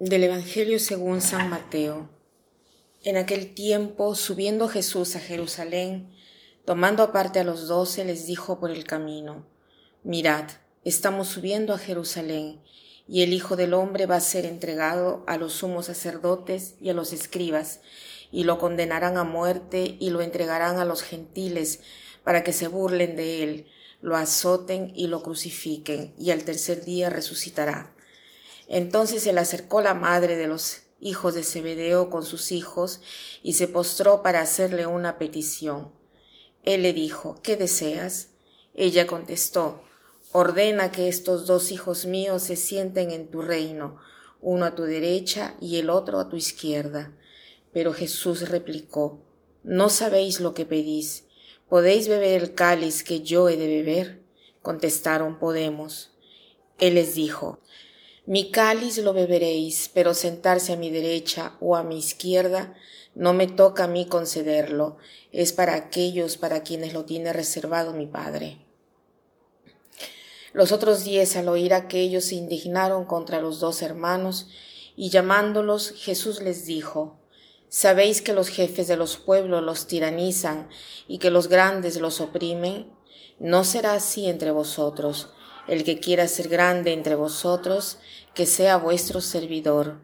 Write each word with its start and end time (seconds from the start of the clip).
Del 0.00 0.24
Evangelio 0.24 0.78
según 0.78 1.20
San 1.20 1.50
Mateo. 1.50 2.08
En 3.04 3.18
aquel 3.18 3.52
tiempo, 3.52 4.14
subiendo 4.14 4.66
Jesús 4.66 5.14
a 5.14 5.20
Jerusalén, 5.20 6.10
tomando 6.64 7.02
aparte 7.02 7.38
a 7.38 7.44
los 7.44 7.68
doce, 7.68 8.06
les 8.06 8.24
dijo 8.24 8.58
por 8.58 8.70
el 8.70 8.84
camino, 8.84 9.46
Mirad, 10.02 10.46
estamos 10.86 11.28
subiendo 11.28 11.74
a 11.74 11.78
Jerusalén, 11.78 12.62
y 13.06 13.24
el 13.24 13.34
Hijo 13.34 13.56
del 13.56 13.74
Hombre 13.74 14.06
va 14.06 14.16
a 14.16 14.20
ser 14.20 14.46
entregado 14.46 15.22
a 15.26 15.36
los 15.36 15.52
sumos 15.52 15.84
sacerdotes 15.84 16.76
y 16.80 16.88
a 16.88 16.94
los 16.94 17.12
escribas, 17.12 17.82
y 18.32 18.44
lo 18.44 18.58
condenarán 18.58 19.18
a 19.18 19.24
muerte 19.24 19.98
y 20.00 20.08
lo 20.08 20.22
entregarán 20.22 20.78
a 20.78 20.86
los 20.86 21.02
gentiles, 21.02 21.80
para 22.24 22.42
que 22.42 22.54
se 22.54 22.68
burlen 22.68 23.16
de 23.16 23.42
él, 23.42 23.66
lo 24.00 24.16
azoten 24.16 24.94
y 24.96 25.08
lo 25.08 25.22
crucifiquen, 25.22 26.14
y 26.18 26.30
al 26.30 26.44
tercer 26.44 26.86
día 26.86 27.10
resucitará. 27.10 27.94
Entonces 28.72 29.24
se 29.24 29.32
le 29.32 29.40
acercó 29.40 29.80
la 29.80 29.94
madre 29.94 30.36
de 30.36 30.46
los 30.46 30.82
hijos 31.00 31.34
de 31.34 31.42
Zebedeo 31.42 32.08
con 32.08 32.24
sus 32.24 32.52
hijos 32.52 33.00
y 33.42 33.54
se 33.54 33.66
postró 33.66 34.22
para 34.22 34.40
hacerle 34.40 34.86
una 34.86 35.18
petición. 35.18 35.92
Él 36.62 36.82
le 36.82 36.92
dijo, 36.92 37.40
¿qué 37.42 37.56
deseas? 37.56 38.28
Ella 38.74 39.08
contestó, 39.08 39.82
ordena 40.30 40.92
que 40.92 41.08
estos 41.08 41.46
dos 41.46 41.72
hijos 41.72 42.06
míos 42.06 42.44
se 42.44 42.54
sienten 42.54 43.10
en 43.10 43.28
tu 43.28 43.42
reino, 43.42 43.98
uno 44.40 44.66
a 44.66 44.76
tu 44.76 44.84
derecha 44.84 45.56
y 45.60 45.78
el 45.78 45.90
otro 45.90 46.20
a 46.20 46.28
tu 46.28 46.36
izquierda. 46.36 47.12
Pero 47.72 47.92
Jesús 47.92 48.48
replicó, 48.48 49.18
No 49.64 49.88
sabéis 49.88 50.38
lo 50.38 50.54
que 50.54 50.64
pedís. 50.64 51.24
¿Podéis 51.68 52.06
beber 52.06 52.40
el 52.40 52.54
cáliz 52.54 53.02
que 53.02 53.22
yo 53.22 53.48
he 53.48 53.56
de 53.56 53.66
beber? 53.66 54.22
Contestaron, 54.62 55.40
podemos. 55.40 56.12
Él 56.78 56.94
les 56.94 57.16
dijo, 57.16 57.58
mi 58.30 58.52
cáliz 58.52 58.98
lo 58.98 59.12
beberéis, 59.12 59.90
pero 59.92 60.14
sentarse 60.14 60.74
a 60.74 60.76
mi 60.76 60.88
derecha 60.88 61.56
o 61.58 61.74
a 61.74 61.82
mi 61.82 61.98
izquierda 61.98 62.76
no 63.16 63.32
me 63.32 63.48
toca 63.48 63.82
a 63.82 63.88
mí 63.88 64.06
concederlo, 64.06 64.98
es 65.32 65.52
para 65.52 65.74
aquellos 65.74 66.36
para 66.36 66.62
quienes 66.62 66.92
lo 66.92 67.04
tiene 67.04 67.32
reservado 67.32 67.92
mi 67.92 68.06
Padre. 68.06 68.58
Los 70.52 70.70
otros 70.70 71.02
diez 71.02 71.34
al 71.34 71.48
oír 71.48 71.74
aquello 71.74 72.20
se 72.20 72.36
indignaron 72.36 73.04
contra 73.04 73.40
los 73.40 73.58
dos 73.58 73.82
hermanos, 73.82 74.46
y 74.94 75.10
llamándolos 75.10 75.90
Jesús 75.96 76.40
les 76.40 76.66
dijo, 76.66 77.18
¿Sabéis 77.68 78.22
que 78.22 78.32
los 78.32 78.46
jefes 78.46 78.86
de 78.86 78.96
los 78.96 79.16
pueblos 79.16 79.60
los 79.64 79.88
tiranizan 79.88 80.68
y 81.08 81.18
que 81.18 81.32
los 81.32 81.48
grandes 81.48 82.00
los 82.00 82.20
oprimen? 82.20 82.92
No 83.40 83.64
será 83.64 83.94
así 83.94 84.28
entre 84.28 84.52
vosotros 84.52 85.30
el 85.70 85.84
que 85.84 86.00
quiera 86.00 86.26
ser 86.26 86.48
grande 86.48 86.92
entre 86.92 87.14
vosotros, 87.14 87.98
que 88.34 88.44
sea 88.44 88.76
vuestro 88.76 89.20
servidor, 89.20 90.00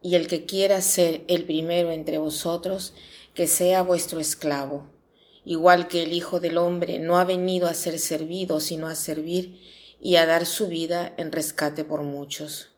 y 0.00 0.14
el 0.14 0.28
que 0.28 0.46
quiera 0.46 0.80
ser 0.80 1.24
el 1.28 1.44
primero 1.44 1.92
entre 1.92 2.16
vosotros, 2.16 2.94
que 3.34 3.46
sea 3.46 3.82
vuestro 3.82 4.18
esclavo. 4.18 4.90
Igual 5.44 5.88
que 5.88 6.02
el 6.04 6.14
Hijo 6.14 6.40
del 6.40 6.56
Hombre 6.56 6.98
no 7.00 7.18
ha 7.18 7.24
venido 7.24 7.68
a 7.68 7.74
ser 7.74 7.98
servido, 7.98 8.60
sino 8.60 8.86
a 8.88 8.94
servir 8.94 9.60
y 10.00 10.16
a 10.16 10.24
dar 10.24 10.46
su 10.46 10.68
vida 10.68 11.12
en 11.18 11.32
rescate 11.32 11.84
por 11.84 12.02
muchos. 12.02 12.70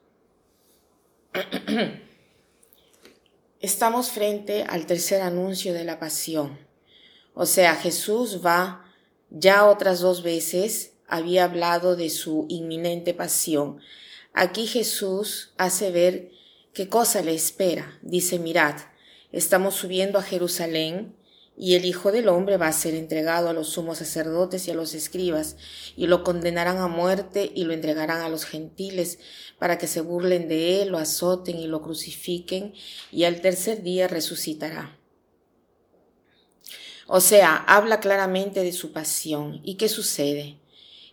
Estamos 3.61 4.11
frente 4.11 4.65
al 4.65 4.87
tercer 4.87 5.23
anuncio 5.23 5.73
de 5.75 5.85
la 5.85 6.01
pasión. 6.01 6.59
O 7.35 7.47
sea, 7.47 7.77
Jesús 7.77 8.45
va 8.45 8.85
ya 9.31 9.67
otras 9.67 10.01
dos 10.01 10.25
veces 10.25 10.96
había 11.09 11.45
hablado 11.45 11.97
de 11.97 12.11
su 12.11 12.47
inminente 12.49 13.15
pasión. 13.15 13.81
Aquí 14.33 14.67
Jesús 14.67 15.53
hace 15.57 15.91
ver 15.91 16.31
qué 16.73 16.89
cosa 16.89 17.23
le 17.23 17.35
espera. 17.35 17.99
Dice, 18.03 18.39
mirad, 18.39 18.77
estamos 19.33 19.75
subiendo 19.75 20.19
a 20.19 20.23
Jerusalén 20.23 21.17
y 21.57 21.75
el 21.75 21.87
Hijo 21.87 22.13
del 22.13 22.29
Hombre 22.29 22.59
va 22.59 22.69
a 22.69 22.73
ser 22.73 22.95
entregado 22.95 23.49
a 23.49 23.55
los 23.55 23.71
sumos 23.71 23.99
sacerdotes 23.99 24.69
y 24.69 24.73
a 24.73 24.75
los 24.75 24.93
escribas, 24.95 25.57
y 25.97 26.07
lo 26.07 26.23
condenarán 26.23 26.77
a 26.79 26.87
muerte 26.87 27.51
y 27.55 27.65
lo 27.65 27.73
entregarán 27.73 28.21
a 28.21 28.29
los 28.29 28.45
gentiles, 28.45 29.19
para 29.59 29.79
que 29.79 29.87
se 29.87 30.03
burlen 30.03 30.49
de 30.49 30.83
él, 30.83 30.91
lo 30.91 30.99
azoten 30.99 31.57
y 31.59 31.67
lo 31.67 31.81
crucifiquen, 31.81 32.75
y 33.11 33.25
al 33.25 33.41
tercer 33.41 33.83
día 33.83 34.07
resucitará. 34.07 34.99
O 37.07 37.21
sea, 37.21 37.57
habla 37.57 38.01
claramente 38.01 38.63
de 38.63 38.73
su 38.73 38.93
pasión. 38.93 39.61
¿Y 39.65 39.77
qué 39.77 39.89
sucede? 39.89 40.59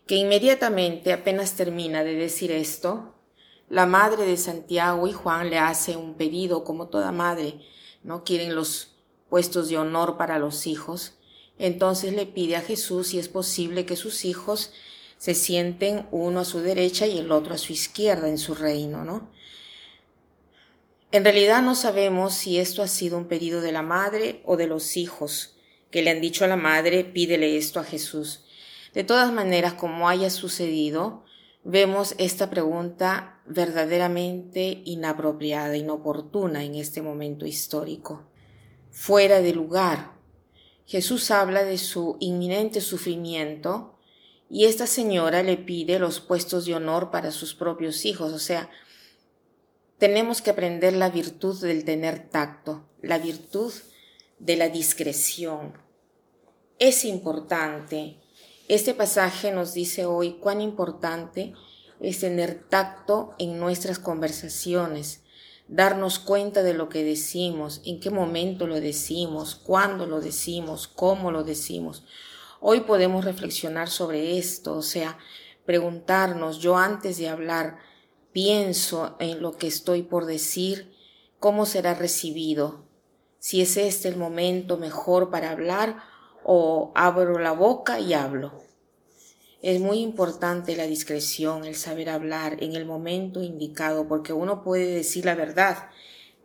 Que 0.06 0.16
inmediatamente 0.16 1.14
apenas 1.14 1.54
termina 1.54 2.04
de 2.04 2.16
decir 2.16 2.52
esto, 2.52 3.16
la 3.70 3.86
madre 3.86 4.26
de 4.26 4.38
Santiago 4.38 5.08
y 5.08 5.14
Juan 5.14 5.50
le 5.50 5.58
hace 5.58 5.96
un 5.96 6.16
pedido, 6.16 6.64
como 6.64 6.90
toda 6.90 7.12
madre, 7.12 7.60
¿no? 8.04 8.24
Quieren 8.24 8.56
los 8.56 8.96
puestos 9.30 9.70
de 9.70 9.78
honor 9.78 10.18
para 10.18 10.38
los 10.38 10.68
hijos. 10.68 11.14
Entonces 11.58 12.14
le 12.14 12.26
pide 12.26 12.56
a 12.56 12.62
Jesús 12.62 13.08
si 13.08 13.20
es 13.20 13.30
posible 13.30 13.86
que 13.86 13.96
sus 13.96 14.26
hijos 14.26 14.74
se 15.18 15.34
sienten 15.34 16.08
uno 16.12 16.42
a 16.42 16.46
su 16.46 16.60
derecha 16.60 17.08
y 17.08 17.18
el 17.18 17.32
otro 17.32 17.54
a 17.54 17.58
su 17.58 17.72
izquierda 17.72 18.28
en 18.28 18.38
su 18.38 18.54
reino, 18.56 19.06
¿no? 19.06 19.32
En 21.12 21.24
realidad 21.24 21.62
no 21.62 21.76
sabemos 21.76 22.34
si 22.34 22.58
esto 22.58 22.82
ha 22.82 22.88
sido 22.88 23.18
un 23.18 23.28
pedido 23.28 23.62
de 23.62 23.72
la 23.72 23.84
madre 23.84 24.42
o 24.46 24.58
de 24.58 24.68
los 24.68 24.98
hijos, 24.98 25.56
que 25.92 26.02
le 26.02 26.10
han 26.10 26.22
dicho 26.22 26.44
a 26.44 26.48
la 26.48 26.58
madre, 26.58 27.04
pídele 27.04 27.56
esto 27.56 27.80
a 27.80 27.84
Jesús. 27.84 28.43
De 28.94 29.04
todas 29.04 29.32
maneras, 29.34 29.74
como 29.74 30.08
haya 30.08 30.30
sucedido, 30.30 31.24
vemos 31.64 32.14
esta 32.20 32.50
pregunta 32.50 33.42
verdaderamente 33.46 34.84
inapropiada, 34.86 35.76
inoportuna 35.76 36.64
en 36.64 36.76
este 36.76 37.02
momento 37.02 37.46
histórico, 37.46 38.30
fuera 38.92 39.42
de 39.42 39.54
lugar. 39.54 40.14
Jesús 40.86 41.32
habla 41.32 41.64
de 41.64 41.78
su 41.78 42.18
inminente 42.20 42.82
sufrimiento 42.82 43.98
y 44.50 44.66
esta 44.66 44.86
señora 44.86 45.42
le 45.42 45.58
pide 45.58 45.98
los 45.98 46.20
puestos 46.20 46.66
de 46.66 46.76
honor 46.76 47.10
para 47.10 47.32
sus 47.32 47.56
propios 47.56 48.06
hijos, 48.06 48.32
o 48.32 48.40
sea, 48.40 48.70
tenemos 49.98 50.42
que 50.42 50.52
aprender 50.52 50.94
la 50.94 51.10
virtud 51.10 51.60
del 51.62 51.86
tener 51.86 52.30
tacto, 52.30 52.90
la 53.02 53.18
virtud 53.18 53.74
de 54.38 54.58
la 54.58 54.68
discreción. 54.68 55.78
Es 56.78 57.06
importante 57.06 58.23
este 58.74 58.96
pasaje 58.96 59.52
nos 59.52 59.76
dice 59.76 60.06
hoy 60.06 60.40
cuán 60.40 60.60
importante 60.60 61.54
es 62.00 62.22
tener 62.22 62.64
tacto 62.70 63.36
en 63.38 63.60
nuestras 63.60 64.00
conversaciones, 64.00 65.22
darnos 65.68 66.18
cuenta 66.18 66.64
de 66.64 66.74
lo 66.74 66.90
que 66.90 67.04
decimos, 67.04 67.82
en 67.86 68.00
qué 68.00 68.10
momento 68.10 68.66
lo 68.66 68.82
decimos, 68.82 69.54
cuándo 69.54 70.08
lo 70.08 70.22
decimos, 70.22 70.88
cómo 70.88 71.30
lo 71.30 71.44
decimos. 71.44 72.04
Hoy 72.62 72.80
podemos 72.80 73.26
reflexionar 73.26 73.90
sobre 73.90 74.40
esto, 74.40 74.76
o 74.76 74.82
sea, 74.82 75.20
preguntarnos, 75.66 76.58
yo 76.58 76.76
antes 76.76 77.18
de 77.20 77.30
hablar, 77.30 77.78
pienso 78.32 79.16
en 79.20 79.40
lo 79.40 79.56
que 79.56 79.68
estoy 79.68 80.02
por 80.02 80.26
decir, 80.26 80.96
cómo 81.38 81.68
será 81.68 81.94
recibido, 81.94 82.86
si 83.38 83.62
es 83.62 83.78
este 83.78 84.08
el 84.08 84.18
momento 84.18 84.78
mejor 84.78 85.30
para 85.30 85.52
hablar 85.52 86.13
o 86.44 86.92
abro 86.96 87.40
la 87.40 87.52
boca 87.52 88.00
y 88.00 88.14
hablo. 88.14 88.64
Es 89.62 89.80
muy 89.80 90.00
importante 90.00 90.76
la 90.76 90.88
discreción, 90.88 91.64
el 91.64 91.76
saber 91.76 92.10
hablar 92.10 92.62
en 92.62 92.76
el 92.76 92.86
momento 92.86 93.42
indicado, 93.42 94.08
porque 94.08 94.34
uno 94.34 94.62
puede 94.62 94.88
decir 94.88 95.26
la 95.26 95.36
verdad, 95.36 95.90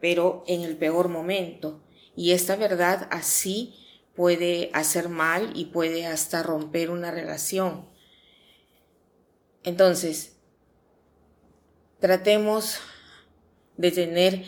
pero 0.00 0.44
en 0.46 0.62
el 0.62 0.76
peor 0.76 1.08
momento. 1.08 1.82
Y 2.14 2.30
esta 2.30 2.54
verdad 2.54 3.08
así 3.10 3.74
puede 4.14 4.70
hacer 4.72 5.08
mal 5.08 5.52
y 5.54 5.66
puede 5.66 6.06
hasta 6.06 6.42
romper 6.42 6.90
una 6.90 7.10
relación. 7.10 7.88
Entonces, 9.64 10.36
tratemos 12.00 12.78
de 13.76 13.90
tener 13.90 14.44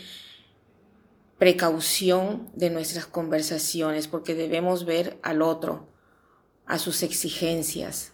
precaución 1.41 2.51
de 2.55 2.69
nuestras 2.69 3.07
conversaciones 3.07 4.09
porque 4.09 4.35
debemos 4.35 4.85
ver 4.85 5.19
al 5.23 5.41
otro, 5.41 5.89
a 6.67 6.79
sus 6.79 7.03
exigencias, 7.03 8.13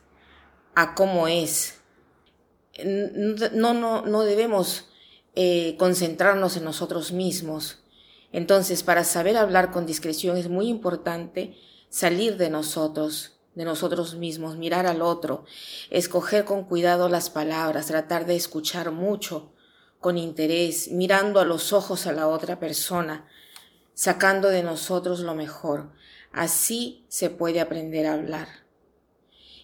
a 0.76 0.94
cómo 0.94 1.26
es. 1.26 1.80
No, 2.84 3.74
no, 3.74 4.06
no 4.06 4.22
debemos 4.22 4.88
eh, 5.34 5.74
concentrarnos 5.76 6.56
en 6.56 6.62
nosotros 6.62 7.10
mismos. 7.10 7.82
Entonces, 8.30 8.84
para 8.84 9.02
saber 9.02 9.36
hablar 9.36 9.72
con 9.72 9.86
discreción 9.86 10.36
es 10.36 10.48
muy 10.48 10.68
importante 10.68 11.56
salir 11.90 12.36
de 12.36 12.48
nosotros, 12.48 13.40
de 13.56 13.64
nosotros 13.64 14.14
mismos, 14.14 14.56
mirar 14.56 14.86
al 14.86 15.02
otro, 15.02 15.44
escoger 15.90 16.44
con 16.44 16.62
cuidado 16.62 17.08
las 17.08 17.28
palabras, 17.28 17.86
tratar 17.86 18.24
de 18.24 18.36
escuchar 18.36 18.92
mucho, 18.92 19.52
con 20.00 20.18
interés, 20.18 20.90
mirando 20.90 21.40
a 21.40 21.44
los 21.44 21.72
ojos 21.72 22.06
a 22.06 22.12
la 22.12 22.28
otra 22.28 22.58
persona, 22.60 23.28
sacando 23.94 24.48
de 24.48 24.62
nosotros 24.62 25.20
lo 25.20 25.34
mejor. 25.34 25.92
Así 26.32 27.04
se 27.08 27.30
puede 27.30 27.60
aprender 27.60 28.06
a 28.06 28.14
hablar. 28.14 28.48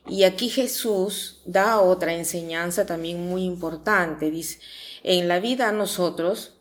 Y 0.09 0.25
aquí 0.25 0.49
Jesús 0.49 1.43
da 1.45 1.81
otra 1.81 2.15
enseñanza 2.15 2.87
también 2.87 3.29
muy 3.29 3.45
importante. 3.45 4.31
Dice, 4.31 4.59
en 5.03 5.29
la 5.29 5.39
vida 5.39 5.71
nosotros 5.71 6.57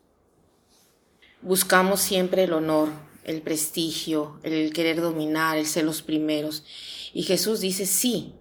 Buscamos 1.42 2.00
siempre 2.00 2.44
el 2.44 2.52
honor, 2.52 2.90
el 3.24 3.42
prestigio, 3.42 4.38
el 4.44 4.72
querer 4.72 5.00
dominar, 5.00 5.58
el 5.58 5.66
ser 5.66 5.82
los 5.82 6.00
primeros. 6.00 6.62
Y 7.12 7.24
Jesús 7.24 7.58
dice, 7.58 7.84
sí, 7.84 8.34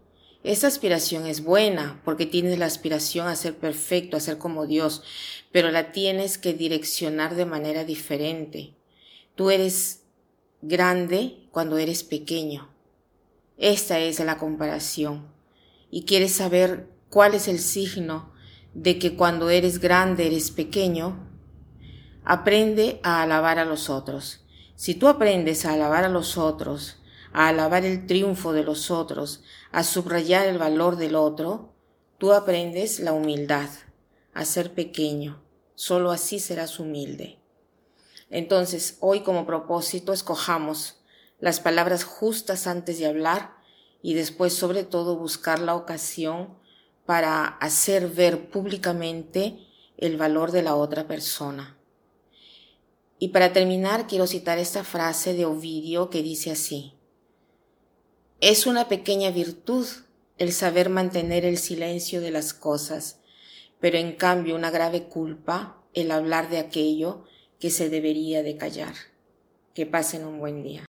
esta 0.43 0.67
aspiración 0.67 1.27
es 1.27 1.43
buena 1.43 2.01
porque 2.03 2.25
tienes 2.25 2.57
la 2.57 2.65
aspiración 2.65 3.27
a 3.27 3.35
ser 3.35 3.55
perfecto, 3.55 4.17
a 4.17 4.19
ser 4.19 4.39
como 4.39 4.65
Dios, 4.65 5.03
pero 5.51 5.69
la 5.69 5.91
tienes 5.91 6.37
que 6.37 6.53
direccionar 6.53 7.35
de 7.35 7.45
manera 7.45 7.83
diferente. 7.83 8.73
Tú 9.35 9.51
eres 9.51 10.03
grande 10.61 11.47
cuando 11.51 11.77
eres 11.77 12.03
pequeño. 12.03 12.69
Esta 13.57 13.99
es 13.99 14.19
la 14.19 14.37
comparación. 14.37 15.27
Y 15.91 16.05
quieres 16.05 16.33
saber 16.33 16.87
cuál 17.09 17.35
es 17.35 17.47
el 17.47 17.59
signo 17.59 18.31
de 18.73 18.97
que 18.97 19.15
cuando 19.15 19.49
eres 19.51 19.79
grande 19.79 20.25
eres 20.25 20.49
pequeño. 20.49 21.27
Aprende 22.23 22.99
a 23.03 23.21
alabar 23.21 23.59
a 23.59 23.65
los 23.65 23.89
otros. 23.89 24.43
Si 24.75 24.95
tú 24.95 25.07
aprendes 25.07 25.65
a 25.65 25.73
alabar 25.73 26.03
a 26.03 26.09
los 26.09 26.37
otros, 26.37 27.00
a 27.33 27.47
alabar 27.47 27.85
el 27.85 28.05
triunfo 28.05 28.53
de 28.53 28.63
los 28.63 28.91
otros, 28.91 29.43
a 29.71 29.83
subrayar 29.83 30.47
el 30.47 30.57
valor 30.57 30.97
del 30.97 31.15
otro, 31.15 31.73
tú 32.17 32.33
aprendes 32.33 32.99
la 32.99 33.13
humildad, 33.13 33.69
a 34.33 34.45
ser 34.45 34.73
pequeño. 34.73 35.41
Solo 35.75 36.11
así 36.11 36.39
serás 36.39 36.79
humilde. 36.79 37.39
Entonces, 38.29 38.97
hoy 38.99 39.21
como 39.21 39.45
propósito, 39.45 40.13
escojamos 40.13 41.01
las 41.39 41.59
palabras 41.59 42.03
justas 42.03 42.67
antes 42.67 42.99
de 42.99 43.07
hablar 43.07 43.55
y 44.01 44.13
después, 44.13 44.53
sobre 44.53 44.83
todo, 44.83 45.17
buscar 45.17 45.59
la 45.59 45.75
ocasión 45.75 46.55
para 47.05 47.45
hacer 47.45 48.07
ver 48.07 48.49
públicamente 48.49 49.59
el 49.97 50.17
valor 50.17 50.51
de 50.51 50.63
la 50.63 50.75
otra 50.75 51.07
persona. 51.07 51.77
Y 53.19 53.29
para 53.29 53.53
terminar, 53.53 54.07
quiero 54.07 54.27
citar 54.27 54.57
esta 54.57 54.83
frase 54.83 55.33
de 55.33 55.45
Ovidio 55.45 56.09
que 56.09 56.23
dice 56.23 56.51
así. 56.51 56.95
Es 58.41 58.65
una 58.65 58.87
pequeña 58.87 59.29
virtud 59.29 59.85
el 60.39 60.51
saber 60.51 60.89
mantener 60.89 61.45
el 61.45 61.59
silencio 61.59 62.21
de 62.21 62.31
las 62.31 62.55
cosas, 62.55 63.19
pero 63.79 63.99
en 63.99 64.13
cambio 64.13 64.55
una 64.55 64.71
grave 64.71 65.03
culpa 65.03 65.79
el 65.93 66.09
hablar 66.09 66.49
de 66.49 66.57
aquello 66.57 67.23
que 67.59 67.69
se 67.69 67.89
debería 67.89 68.41
de 68.41 68.57
callar. 68.57 68.95
Que 69.75 69.85
pasen 69.85 70.25
un 70.25 70.39
buen 70.39 70.63
día. 70.63 70.90